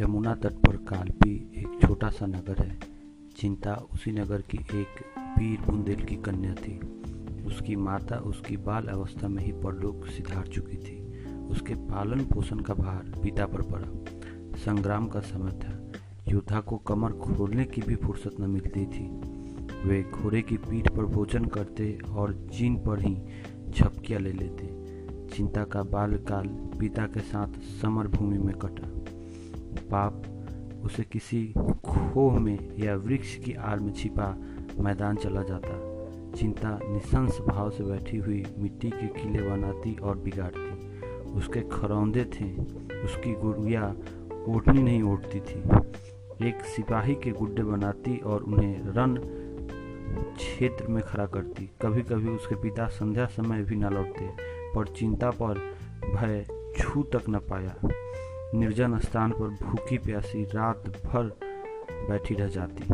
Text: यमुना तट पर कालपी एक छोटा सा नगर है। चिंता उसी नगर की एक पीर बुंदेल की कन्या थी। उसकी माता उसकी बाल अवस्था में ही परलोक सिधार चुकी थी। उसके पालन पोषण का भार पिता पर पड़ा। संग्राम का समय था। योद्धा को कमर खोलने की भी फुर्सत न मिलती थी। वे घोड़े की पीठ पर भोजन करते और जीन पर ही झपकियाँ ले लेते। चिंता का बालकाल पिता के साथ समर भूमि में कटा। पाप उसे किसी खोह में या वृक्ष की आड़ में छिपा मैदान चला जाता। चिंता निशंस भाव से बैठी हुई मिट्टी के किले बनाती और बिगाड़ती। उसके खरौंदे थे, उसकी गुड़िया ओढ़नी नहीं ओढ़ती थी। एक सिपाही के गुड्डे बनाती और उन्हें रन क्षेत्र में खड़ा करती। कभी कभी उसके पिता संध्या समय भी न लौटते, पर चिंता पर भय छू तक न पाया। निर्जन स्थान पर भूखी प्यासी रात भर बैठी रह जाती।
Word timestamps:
यमुना 0.00 0.34
तट 0.34 0.52
पर 0.52 0.76
कालपी 0.76 1.52
एक 1.56 1.78
छोटा 1.82 2.08
सा 2.08 2.26
नगर 2.26 2.64
है। 2.64 2.78
चिंता 3.36 3.74
उसी 3.74 4.12
नगर 4.12 4.40
की 4.40 4.58
एक 4.58 5.04
पीर 5.18 5.60
बुंदेल 5.60 6.04
की 6.04 6.16
कन्या 6.16 6.54
थी। 6.54 6.78
उसकी 7.46 7.76
माता 7.76 8.16
उसकी 8.16 8.56
बाल 8.56 8.86
अवस्था 8.86 9.28
में 9.28 9.42
ही 9.44 9.52
परलोक 9.52 10.06
सिधार 10.06 10.46
चुकी 10.46 10.76
थी। 10.76 11.26
उसके 11.46 11.74
पालन 11.74 12.20
पोषण 12.20 12.58
का 12.58 12.74
भार 12.74 13.20
पिता 13.22 13.46
पर 13.46 13.62
पड़ा। 13.62 13.88
संग्राम 14.56 15.06
का 15.06 15.20
समय 15.20 15.52
था। 15.52 15.92
योद्धा 16.28 16.60
को 16.60 16.76
कमर 16.76 17.12
खोलने 17.12 17.64
की 17.64 17.80
भी 17.80 17.96
फुर्सत 17.96 18.40
न 18.40 18.50
मिलती 18.50 18.86
थी। 18.86 19.06
वे 19.88 20.02
घोड़े 20.02 20.42
की 20.42 20.56
पीठ 20.56 20.88
पर 20.88 21.04
भोजन 21.04 21.44
करते 21.44 21.98
और 22.10 22.32
जीन 22.32 22.76
पर 22.76 23.02
ही 23.02 23.16
झपकियाँ 23.70 24.20
ले 24.20 24.32
लेते। 24.32 24.66
चिंता 25.36 25.64
का 25.64 25.82
बालकाल 25.82 26.46
पिता 26.80 27.06
के 27.06 27.20
साथ 27.20 27.48
समर 27.82 28.08
भूमि 28.08 28.38
में 28.38 28.54
कटा। 28.54 29.04
पाप 29.80 30.22
उसे 30.84 31.02
किसी 31.02 31.54
खोह 31.84 32.38
में 32.38 32.76
या 32.78 32.96
वृक्ष 32.96 33.36
की 33.36 33.52
आड़ 33.52 33.80
में 33.80 33.92
छिपा 33.92 34.36
मैदान 34.78 35.16
चला 35.16 35.42
जाता। 35.42 35.94
चिंता 36.36 36.78
निशंस 36.84 37.38
भाव 37.48 37.70
से 37.70 37.84
बैठी 37.84 38.16
हुई 38.16 38.46
मिट्टी 38.58 38.90
के 38.90 39.06
किले 39.06 39.42
बनाती 39.42 39.94
और 39.94 40.18
बिगाड़ती। 40.18 40.94
उसके 41.32 41.60
खरौंदे 41.60 42.24
थे, 42.24 42.56
उसकी 43.04 43.32
गुड़िया 43.32 43.94
ओढ़नी 44.48 44.82
नहीं 44.82 45.02
ओढ़ती 45.02 45.40
थी। 45.40 45.62
एक 46.48 46.62
सिपाही 46.62 47.14
के 47.14 47.30
गुड्डे 47.30 47.62
बनाती 47.62 48.16
और 48.16 48.42
उन्हें 48.42 48.80
रन 48.84 49.14
क्षेत्र 50.36 50.88
में 50.88 51.02
खड़ा 51.04 51.26
करती। 51.26 51.70
कभी 51.82 52.02
कभी 52.02 52.28
उसके 52.28 52.54
पिता 52.54 52.86
संध्या 52.86 53.26
समय 53.26 53.62
भी 53.62 53.76
न 53.76 53.84
लौटते, 53.84 54.28
पर 54.74 54.86
चिंता 54.86 55.30
पर 55.30 55.58
भय 56.14 56.46
छू 56.78 57.02
तक 57.02 57.22
न 57.28 57.38
पाया। 57.38 57.74
निर्जन 58.54 58.98
स्थान 58.98 59.30
पर 59.30 59.48
भूखी 59.62 59.98
प्यासी 59.98 60.44
रात 60.44 60.88
भर 61.06 61.30
बैठी 62.08 62.34
रह 62.34 62.48
जाती। 62.48 62.88